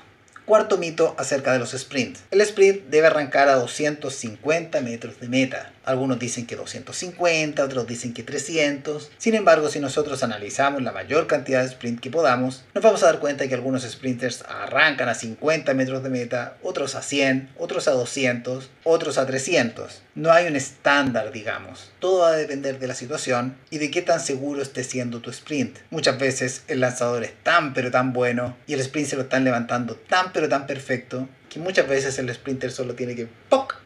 Cuarto 0.45 0.76
mito 0.76 1.14
acerca 1.19 1.52
de 1.52 1.61
los 1.61 1.71
sprints. 1.71 2.25
El 2.33 2.40
sprint 2.40 2.87
debe 2.90 3.07
arrancar 3.07 3.49
a 3.49 3.54
250 3.54 4.81
metros 4.81 5.21
de 5.21 5.28
meta. 5.28 5.73
Algunos 5.85 6.19
dicen 6.19 6.47
que 6.47 6.57
250, 6.57 7.65
otros 7.65 7.87
dicen 7.87 8.15
que 8.15 8.23
300. 8.23 9.11
Sin 9.19 9.35
embargo, 9.35 9.69
si 9.69 9.81
nosotros 9.81 10.23
analizamos 10.23 10.83
la 10.83 10.93
mayor 10.93 11.27
cantidad 11.27 11.62
de 11.62 11.69
sprint 11.69 12.01
que 12.01 12.11
podamos, 12.11 12.65
nos 12.75 12.85
vamos 12.85 13.03
a 13.03 13.07
dar 13.07 13.19
cuenta 13.19 13.49
que 13.49 13.55
algunos 13.55 13.83
sprinters 13.83 14.43
arrancan 14.49 15.09
a 15.09 15.15
50 15.15 15.75
metros 15.75 16.03
de 16.03 16.11
meta, 16.11 16.57
otros 16.62 16.95
a 16.95 17.03
100, 17.03 17.51
otros 17.59 17.89
a 17.89 17.93
200, 17.93 18.71
otros 18.85 19.19
a 19.19 19.27
300. 19.27 20.03
No 20.15 20.31
hay 20.31 20.47
un 20.47 20.57
estándar, 20.57 21.33
digamos. 21.33 21.91
Todo 21.99 22.21
va 22.21 22.29
a 22.29 22.37
depender 22.37 22.79
de 22.79 22.87
la 22.87 22.95
situación 22.95 23.57
y 23.71 23.79
de 23.79 23.91
qué 23.91 24.03
tan 24.03 24.21
seguro 24.21 24.62
esté 24.62 24.85
siendo 24.85 25.21
tu 25.21 25.31
sprint. 25.31 25.79
Muchas 25.91 26.19
veces 26.19 26.62
el 26.69 26.81
lanzador 26.81 27.25
es 27.25 27.33
tan 27.43 27.75
pero 27.75 27.91
tan 27.91 28.12
bueno 28.12 28.57
y 28.67 28.75
el 28.75 28.81
sprint 28.81 29.09
se 29.09 29.17
lo 29.17 29.23
están 29.23 29.45
levantando 29.45 29.97
tan 29.97 30.33
pero 30.33 30.49
tan 30.49 30.67
perfecto 30.67 31.29
que 31.52 31.61
muchas 31.61 31.87
veces 31.87 32.18
el 32.18 32.32
sprinter 32.32 32.73
solo 32.73 32.94
tiene 32.94 33.14
que 33.14 33.28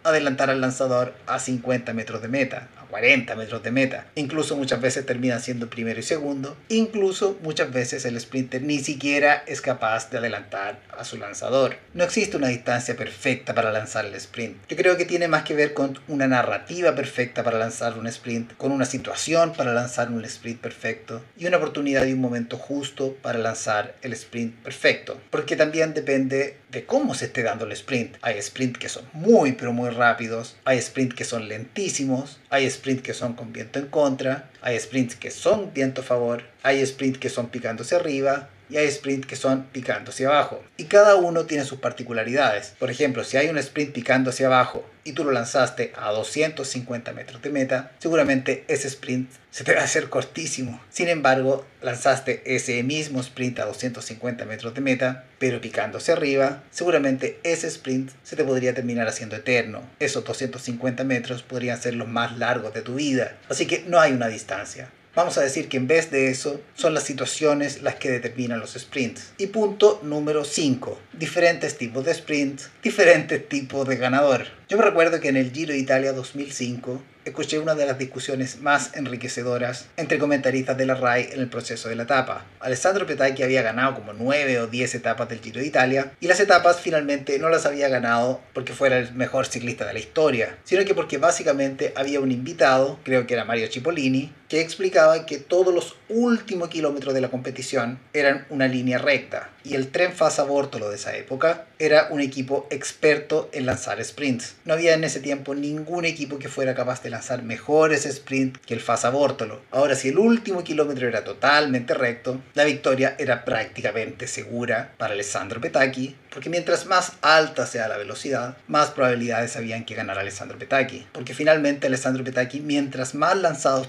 adelantar 0.06 0.50
al 0.50 0.61
lanzador 0.61 1.14
a 1.26 1.38
50 1.38 1.92
metros 1.92 2.23
de 2.23 2.28
meta, 2.28 2.68
a 2.80 2.87
40 2.87 3.35
metros 3.35 3.62
de 3.62 3.73
meta. 3.73 4.06
Incluso 4.14 4.56
muchas 4.56 4.80
veces 4.80 5.04
terminan 5.04 5.40
siendo 5.40 5.68
primero 5.68 5.99
y 5.99 6.04
segundo. 6.04 6.56
Incluso 6.68 7.37
muchas 7.42 7.73
veces 7.73 8.04
el 8.04 8.18
sprinter 8.20 8.62
ni 8.62 8.78
siquiera 8.78 9.42
es 9.46 9.61
capaz 9.61 10.11
de 10.11 10.18
adelantar 10.18 10.80
a 10.96 11.04
su 11.04 11.16
lanzador. 11.16 11.76
No 11.92 12.04
existe 12.04 12.37
una 12.37 12.49
distancia 12.49 12.96
perfecta 12.96 13.54
para 13.54 13.73
lanzar 13.73 14.06
el 14.06 14.14
sprint. 14.14 14.56
Yo 14.68 14.76
creo 14.76 14.96
que 14.96 15.04
tiene 15.04 15.28
más 15.28 15.42
que 15.42 15.54
ver 15.54 15.75
con 15.75 15.99
una 16.06 16.28
narrativa 16.28 16.94
perfecta 16.94 17.42
para 17.42 17.58
lanzar 17.58 17.99
un 17.99 18.06
sprint, 18.06 18.56
con 18.56 18.70
una 18.70 18.85
situación 18.85 19.52
para 19.54 19.75
lanzar 19.75 20.11
un 20.11 20.25
sprint 20.25 20.61
perfecto 20.61 21.23
y 21.37 21.46
una 21.46 21.56
oportunidad 21.56 22.06
y 22.06 22.12
un 22.12 22.20
momento 22.20 22.56
justo 22.56 23.16
para 23.23 23.38
lanzar 23.38 23.96
el 24.02 24.12
sprint 24.12 24.54
perfecto. 24.62 25.20
Porque 25.30 25.56
también 25.56 25.94
depende 25.94 26.58
cómo 26.85 27.14
se 27.14 27.26
esté 27.26 27.42
dando 27.42 27.64
el 27.64 27.73
sprint. 27.73 28.16
Hay 28.23 28.38
sprint 28.38 28.76
que 28.76 28.88
son 28.88 29.04
muy 29.12 29.52
pero 29.52 29.73
muy 29.73 29.90
rápidos, 29.90 30.56
hay 30.64 30.78
sprint 30.78 31.14
que 31.14 31.25
son 31.25 31.49
lentísimos, 31.49 32.38
hay 32.50 32.66
sprint 32.66 33.02
que 33.02 33.14
son 33.14 33.35
con 33.35 33.52
viento 33.52 33.78
en 33.78 33.87
contra, 33.87 34.50
hay 34.61 34.78
sprints 34.78 35.16
que 35.16 35.30
son 35.30 35.73
viento 35.73 36.02
a 36.02 36.04
favor, 36.04 36.42
hay 36.62 36.80
sprint 36.80 37.18
que 37.18 37.30
son 37.30 37.49
picándose 37.49 37.95
arriba, 37.95 38.50
y 38.68 38.76
hay 38.76 38.88
sprint 38.88 39.26
que 39.26 39.37
son 39.37 39.64
picando 39.73 40.11
hacia 40.11 40.28
abajo. 40.28 40.62
Y 40.76 40.85
cada 40.85 41.16
uno 41.16 41.46
tiene 41.46 41.64
sus 41.64 41.78
particularidades. 41.78 42.75
Por 42.78 42.90
ejemplo, 42.90 43.25
si 43.25 43.37
hay 43.37 43.49
un 43.49 43.58
sprint 43.58 43.92
picando 43.92 44.30
hacia 44.30 44.46
abajo 44.46 44.85
y 45.04 45.12
tú 45.12 45.25
lo 45.25 45.30
lanzaste 45.30 45.92
a 45.96 46.11
250 46.11 47.12
metros 47.12 47.40
de 47.42 47.50
meta, 47.50 47.92
seguramente 47.99 48.64
ese 48.68 48.88
sprint 48.88 49.30
se 49.50 49.64
te 49.64 49.75
va 49.75 49.80
a 49.80 49.85
hacer 49.85 50.08
cortísimo. 50.08 50.80
Sin 50.90 51.08
embargo, 51.08 51.64
lanzaste 51.80 52.42
ese 52.44 52.82
mismo 52.82 53.20
sprint 53.20 53.61
a 53.61 53.66
250 53.66 54.44
metros 54.44 54.75
de 54.75 54.80
meta, 54.80 55.25
pero 55.38 55.61
picando 55.61 55.99
hacia 55.99 56.14
arriba, 56.14 56.62
seguramente 56.70 57.38
ese 57.42 57.68
sprint 57.68 58.11
se 58.23 58.37
te 58.37 58.44
podría 58.44 58.75
terminar 58.75 59.06
haciendo 59.08 59.37
eterno. 59.37 59.82
Esos 60.00 60.25
250 60.25 61.04
metros 61.04 61.42
podrían 61.42 61.80
ser 61.80 61.94
los 61.94 62.08
más 62.08 62.37
largos 62.37 62.75
de 62.75 62.82
tu 62.82 62.96
vida. 62.96 63.37
Así 63.49 63.66
que 63.66 63.85
no 63.87 64.00
hay 64.00 64.12
una 64.12 64.28
distancia. 64.28 64.90
Vamos 65.16 65.38
a 65.38 65.40
decir 65.40 65.70
que 65.70 65.78
en 65.78 65.87
vez 65.87 66.11
de 66.11 66.28
eso 66.28 66.61
son 66.75 66.92
las 66.92 67.04
situaciones 67.04 67.80
las 67.80 67.94
que 67.94 68.11
determinan 68.11 68.61
los 68.61 68.75
sprints. 68.75 69.32
Y 69.38 69.46
punto 69.46 69.99
número 70.02 70.44
5. 70.44 71.00
Diferentes 71.14 71.78
tipos 71.78 72.04
de 72.04 72.12
sprints, 72.12 72.68
diferentes 72.82 73.49
tipos 73.49 73.88
de 73.88 73.96
ganador. 73.96 74.49
Yo 74.68 74.76
me 74.76 74.85
recuerdo 74.85 75.18
que 75.18 75.28
en 75.28 75.38
el 75.38 75.52
Giro 75.52 75.73
de 75.73 75.78
Italia 75.78 76.12
2005 76.12 77.00
escuché 77.25 77.58
una 77.58 77.75
de 77.75 77.87
las 77.87 77.99
discusiones 77.99 78.61
más 78.61 78.94
enriquecedoras 78.94 79.87
entre 79.96 80.18
comentaristas 80.18 80.76
de 80.76 80.87
la 80.87 80.94
RAI 80.94 81.30
en 81.32 81.40
el 81.40 81.49
proceso 81.49 81.88
de 81.88 81.96
la 81.96 82.04
etapa. 82.04 82.44
Alessandro 82.61 83.06
Petacchi 83.06 83.42
había 83.42 83.62
ganado 83.62 83.94
como 83.94 84.12
9 84.12 84.61
o 84.61 84.66
10 84.66 84.94
etapas 84.94 85.28
del 85.28 85.40
Giro 85.40 85.61
de 85.61 85.66
Italia 85.66 86.12
y 86.20 86.28
las 86.28 86.40
etapas 86.40 86.80
finalmente 86.80 87.38
no 87.38 87.49
las 87.49 87.66
había 87.66 87.88
ganado 87.88 88.40
porque 88.54 88.75
fuera 88.75 88.99
el 88.99 89.12
mejor 89.14 89.46
ciclista 89.46 89.87
de 89.87 89.92
la 89.92 89.99
historia, 89.99 90.58
sino 90.64 90.85
que 90.85 90.94
porque 90.94 91.18
básicamente 91.18 91.92
había 91.96 92.20
un 92.20 92.30
invitado, 92.30 92.99
creo 93.02 93.26
que 93.26 93.35
era 93.35 93.44
Mario 93.44 93.68
Cipollini, 93.70 94.32
que 94.49 94.61
explicaba 94.61 95.26
que 95.26 95.38
todos 95.38 95.75
los 95.75 95.97
últimos 96.09 96.69
kilómetros 96.69 97.15
de 97.15 97.21
la 97.21 97.31
competición 97.31 97.99
eran 98.12 98.47
una 98.50 98.69
línea 98.69 98.99
recta 98.99 99.50
y 99.67 99.75
el 99.75 99.88
tren 99.88 100.12
Fasa 100.12 100.45
Bortolo 100.45 100.88
de 100.88 100.95
esa 100.95 101.17
época 101.17 101.65
era 101.79 102.07
un 102.11 102.21
equipo 102.21 102.69
experto 102.71 103.50
en 103.53 103.67
lanzar 103.67 104.03
sprints. 104.05 104.55
No 104.65 104.75
había 104.75 104.95
en 104.95 105.03
ese 105.03 105.19
tiempo 105.19 105.55
ningún 105.55 106.05
equipo 106.05 106.38
que 106.38 106.49
fuera 106.49 106.75
capaz 106.75 107.03
de 107.03 107.11
lanzar 107.11 107.43
mejores 107.43 108.09
sprints 108.09 108.61
que 108.65 108.75
el 108.75 108.81
Fasa 108.81 109.11
Bortolo. 109.11 109.61
Ahora, 109.73 109.97
si 109.97 110.11
el 110.11 110.19
último 110.19 110.62
kilómetro 110.62 111.09
era 111.09 111.25
totalmente 111.25 111.95
recto, 111.95 112.41
la 112.55 112.65
victoria 112.65 113.17
era 113.19 113.45
prácticamente 113.45 114.29
segura 114.29 114.93
para 114.99 115.15
Alessandro 115.15 115.61
Petacchi, 115.61 116.15
porque 116.31 116.50
mientras 116.50 116.87
más 116.87 117.15
alta 117.23 117.67
sea 117.67 117.88
la 117.88 117.97
velocidad, 117.97 118.57
más 118.69 118.91
probabilidades 118.91 119.57
habían 119.57 119.85
que 119.85 119.95
ganar 119.95 120.19
Alessandro 120.19 120.59
Petacchi. 120.59 121.07
Porque 121.12 121.35
finalmente 121.35 121.88
Alessandro 121.88 122.23
Petacchi, 122.23 122.61
mientras 122.61 123.15
más 123.15 123.37
lanzado 123.37 123.81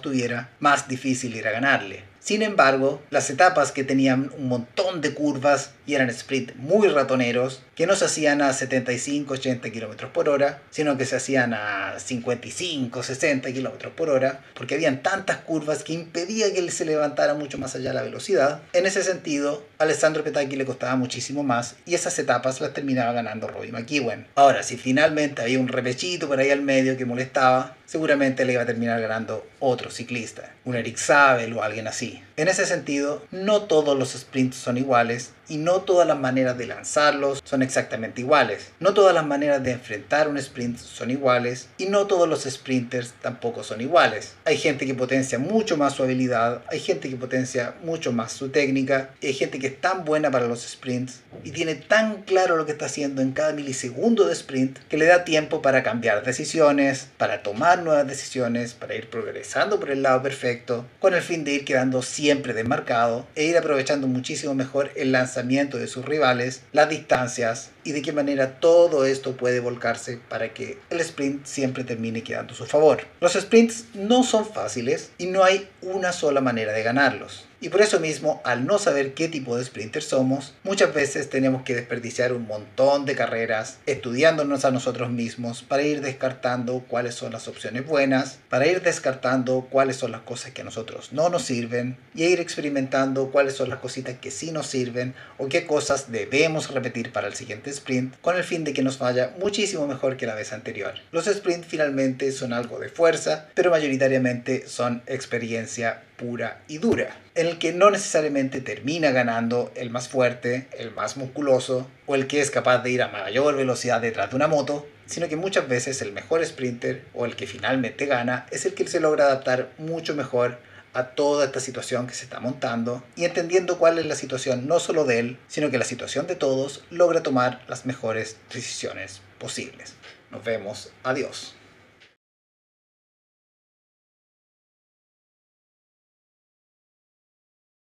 más 0.60 0.88
difícil 0.88 1.36
era 1.36 1.52
ganarle. 1.52 2.04
Sin 2.20 2.42
embargo, 2.42 3.02
las 3.10 3.30
etapas 3.30 3.72
que 3.72 3.84
tenían 3.84 4.32
un 4.38 4.48
montón 4.48 5.02
de 5.02 5.14
curvas 5.14 5.72
y 5.88 5.96
eran 5.96 6.10
sprint 6.10 6.54
muy 6.58 6.90
ratoneros, 6.90 7.64
que 7.74 7.88
no 7.88 7.96
se 7.96 8.06
hacían 8.06 8.42
a 8.42 8.52
75-80 8.52 9.72
km 9.72 10.12
por 10.12 10.30
hora, 10.30 10.62
sino 10.70 10.98
que 10.98 11.06
se 11.06 11.16
hacían 11.16 11.54
a 11.54 11.96
55-60 11.98 13.54
km 13.54 13.90
por 13.92 14.10
hora, 14.10 14.42
porque 14.54 14.76
habían 14.76 15.02
tantas 15.02 15.38
curvas 15.38 15.84
que 15.84 15.94
impedía 15.94 16.52
que 16.54 16.60
él 16.60 16.72
se 16.72 16.86
levantara 16.86 17.34
mucho 17.34 17.58
más 17.58 17.74
allá 17.76 17.94
la 17.94 18.04
velocidad. 18.04 18.62
En 18.74 18.86
ese 18.86 19.02
sentido, 19.02 19.66
a 19.80 19.84
Alessandro 19.84 20.24
Petacchi 20.24 20.58
le 20.58 20.66
costaba 20.66 20.98
muchísimo 20.98 21.42
más 21.44 21.76
y 21.86 21.96
esas 21.96 22.20
etapas 22.20 22.60
las 22.60 22.74
terminaba 22.74 23.14
ganando 23.14 23.48
Robbie 23.48 23.72
McEwen. 23.72 24.28
Ahora, 24.36 24.64
si 24.64 24.76
finalmente 24.76 25.42
había 25.42 25.60
un 25.60 25.70
repechito 25.70 26.28
por 26.28 26.40
ahí 26.40 26.52
al 26.52 26.62
medio 26.62 26.98
que 26.98 27.06
molestaba, 27.06 27.78
seguramente 27.86 28.44
le 28.44 28.54
iba 28.54 28.64
a 28.64 28.66
terminar 28.66 29.00
ganando 29.00 29.48
otro 29.60 29.90
ciclista, 29.90 30.54
un 30.66 30.76
Eric 30.76 30.98
Sabel 30.98 31.54
o 31.54 31.64
alguien 31.64 31.88
así. 31.88 32.22
En 32.40 32.48
ese 32.48 32.68
sentido, 32.68 33.24
no 33.32 33.64
todos 33.64 33.98
los 33.98 34.14
sprints 34.14 34.58
son 34.58 34.78
iguales 34.78 35.32
y 35.50 35.58
no 35.58 35.82
todas 35.82 36.08
las 36.08 36.20
maneras 36.20 36.58
de 36.58 36.68
lanzarlos 36.68 37.42
son 37.44 37.64
exactamente 37.64 38.22
iguales. 38.22 38.72
No 38.80 38.94
todas 38.94 39.16
las 39.16 39.26
maneras 39.26 39.64
de 39.64 39.72
enfrentar 39.72 40.28
un 40.28 40.38
sprint 40.38 40.78
son 40.78 41.10
iguales 41.10 41.70
y 41.80 41.88
no 41.88 42.06
todos 42.06 42.30
los 42.30 42.44
sprinters 42.44 43.14
tampoco 43.22 43.64
son 43.64 43.82
iguales. 43.82 44.36
Hay 44.46 44.58
gente 44.58 44.86
que 44.86 44.94
potencia 44.94 45.40
mucho 45.40 45.78
más 45.78 45.94
su 45.94 46.04
habilidad, 46.04 46.62
hay 46.70 46.80
gente 46.80 47.10
que 47.10 47.16
potencia 47.16 47.76
mucho 47.84 48.12
más 48.12 48.34
su 48.34 48.50
técnica 48.50 49.10
hay 49.24 49.34
gente 49.34 49.60
que 49.60 49.68
es 49.68 49.82
tan 49.82 50.06
buena 50.06 50.32
para 50.32 50.48
los 50.48 50.62
sprints 50.62 51.22
y 51.44 51.52
tiene 51.52 51.76
tan 51.76 52.24
claro 52.24 52.56
lo 52.56 52.66
que 52.66 52.74
está 52.74 52.86
haciendo 52.86 53.22
en 53.22 53.32
cada 53.32 53.54
milisegundo 53.54 54.26
de 54.26 54.34
sprint 54.34 54.78
que 54.90 54.98
le 54.98 55.06
da 55.06 55.24
tiempo 55.24 55.62
para 55.62 55.84
cambiar 55.84 56.24
decisiones, 56.24 57.08
para 57.18 57.42
tomar 57.44 57.84
nuevas 57.84 58.08
decisiones, 58.08 58.74
para 58.74 58.96
ir 58.96 59.10
progresando 59.10 59.80
por 59.80 59.90
el 59.90 60.04
lado 60.04 60.22
perfecto, 60.22 60.86
con 61.00 61.14
el 61.14 61.22
fin 61.22 61.44
de 61.44 61.54
ir 61.54 61.66
quedando 61.66 62.02
siempre 62.28 62.54
desmarcado 62.54 63.26
e 63.36 63.46
ir 63.46 63.58
aprovechando 63.58 64.06
muchísimo 64.06 64.54
mejor 64.54 64.92
el 64.98 65.14
lanzamiento 65.14 65.78
de 65.78 65.88
sus 65.88 66.04
rivales, 66.04 66.62
las 66.74 66.90
distancias 66.90 67.70
y 67.88 67.94
de 67.94 68.02
qué 68.02 68.12
manera 68.12 68.60
todo 68.60 69.06
esto 69.06 69.38
puede 69.38 69.62
volcarse 69.62 70.20
para 70.28 70.54
que 70.54 70.78
el 70.90 71.00
sprint 71.00 71.46
siempre 71.46 71.86
termine 71.86 72.22
quedando 72.22 72.54
a 72.54 72.58
su 72.58 72.66
favor. 72.66 73.06
Los 73.22 73.36
sprints 73.36 73.86
no 73.94 74.26
son 74.26 74.46
fáciles 74.46 75.12
y 75.18 75.28
no 75.28 75.46
hay 75.46 75.70
una 75.82 76.12
sola 76.12 76.42
manera 76.42 76.74
de 76.74 76.84
ganarlos. 76.84 77.48
Y 77.60 77.70
por 77.70 77.82
eso 77.82 78.00
mismo, 78.00 78.40
al 78.44 78.68
no 78.68 78.78
saber 78.78 79.16
qué 79.16 79.28
tipo 79.28 79.58
de 79.58 79.66
sprinter 79.66 80.04
somos, 80.04 80.54
muchas 80.64 80.94
veces 80.94 81.28
tenemos 81.28 81.64
que 81.64 81.74
desperdiciar 81.74 82.32
un 82.32 82.46
montón 82.46 83.06
de 83.06 83.16
carreras 83.16 83.80
estudiándonos 83.88 84.64
a 84.64 84.70
nosotros 84.70 85.10
mismos 85.10 85.64
para 85.64 85.82
ir 85.82 86.02
descartando 86.02 86.86
cuáles 86.88 87.16
son 87.16 87.32
las 87.32 87.48
opciones 87.48 87.84
buenas, 87.88 88.38
para 88.50 88.68
ir 88.68 88.84
descartando 88.84 89.68
cuáles 89.72 89.96
son 89.96 90.12
las 90.12 90.22
cosas 90.22 90.52
que 90.52 90.62
a 90.62 90.66
nosotros 90.66 91.14
no 91.14 91.30
nos 91.30 91.44
sirven 91.44 91.98
y 92.14 92.26
ir 92.26 92.40
experimentando 92.40 93.32
cuáles 93.32 93.56
son 93.56 93.70
las 93.70 93.80
cositas 93.80 94.20
que 94.20 94.30
sí 94.30 94.52
nos 94.52 94.68
sirven 94.68 95.16
o 95.40 95.50
qué 95.50 95.66
cosas 95.66 96.12
debemos 96.12 96.70
repetir 96.70 97.12
para 97.12 97.28
el 97.28 97.34
siguiente 97.34 97.72
sprint 97.78 98.16
con 98.22 98.36
el 98.36 98.44
fin 98.44 98.64
de 98.64 98.74
que 98.74 98.84
nos 98.84 99.00
vaya 99.00 99.34
muchísimo 99.40 99.88
mejor 99.88 100.18
que 100.18 100.28
la 100.28 100.36
vez 100.36 100.54
anterior. 100.54 100.94
Los 101.12 101.26
sprints 101.26 101.68
finalmente 101.68 102.32
son 102.32 102.54
algo 102.54 102.80
de 102.80 102.90
fuerza, 102.90 103.50
pero 103.54 103.72
mayoritariamente 103.72 104.68
son 104.68 105.02
experiencia 105.08 106.04
pura 106.18 106.62
y 106.68 106.80
dura, 106.80 107.16
en 107.36 107.48
el 107.48 107.58
que 107.60 107.74
no 107.74 107.92
necesariamente 107.92 108.62
termina 108.62 109.12
ganando 109.12 109.72
el 109.76 109.90
más 109.90 110.08
fuerte, 110.08 110.68
el 110.78 110.92
más 110.92 111.16
musculoso 111.18 111.90
o 112.06 112.16
el 112.16 112.28
que 112.28 112.42
es 112.42 112.52
capaz 112.52 112.80
de 112.80 112.92
ir 112.92 113.02
a 113.02 113.08
mayor 113.08 113.56
velocidad 113.56 114.02
detrás 114.02 114.32
de 114.32 114.36
una 114.36 114.48
moto, 114.48 114.88
sino 115.06 115.28
que 115.28 115.36
muchas 115.36 115.68
veces 115.68 116.02
el 116.02 116.12
mejor 116.12 116.46
sprinter 116.46 117.04
o 117.14 117.26
el 117.26 117.36
que 117.36 117.48
finalmente 117.48 118.06
gana 118.06 118.46
es 118.52 118.66
el 118.66 118.74
que 118.74 118.88
se 118.88 119.00
logra 119.00 119.26
adaptar 119.26 119.70
mucho 119.78 120.16
mejor 120.16 120.58
a 120.98 121.10
toda 121.10 121.46
esta 121.46 121.60
situación 121.60 122.08
que 122.08 122.16
se 122.16 122.24
está 122.24 122.40
montando 122.40 123.04
y 123.16 123.26
entendiendo 123.26 123.78
cuál 123.78 124.00
es 124.00 124.08
la 124.08 124.16
situación 124.16 124.68
no 124.68 124.80
solo 124.80 125.06
de 125.06 125.20
él, 125.20 125.38
sino 125.48 125.70
que 125.70 125.78
la 125.78 125.86
situación 125.86 126.26
de 126.26 126.36
todos 126.36 126.84
logra 126.90 127.22
tomar 127.22 127.64
las 127.68 127.86
mejores 127.86 128.38
decisiones 128.52 129.22
posibles. 129.38 129.94
Nos 130.32 130.44
vemos, 130.44 130.90
adiós. 131.04 131.57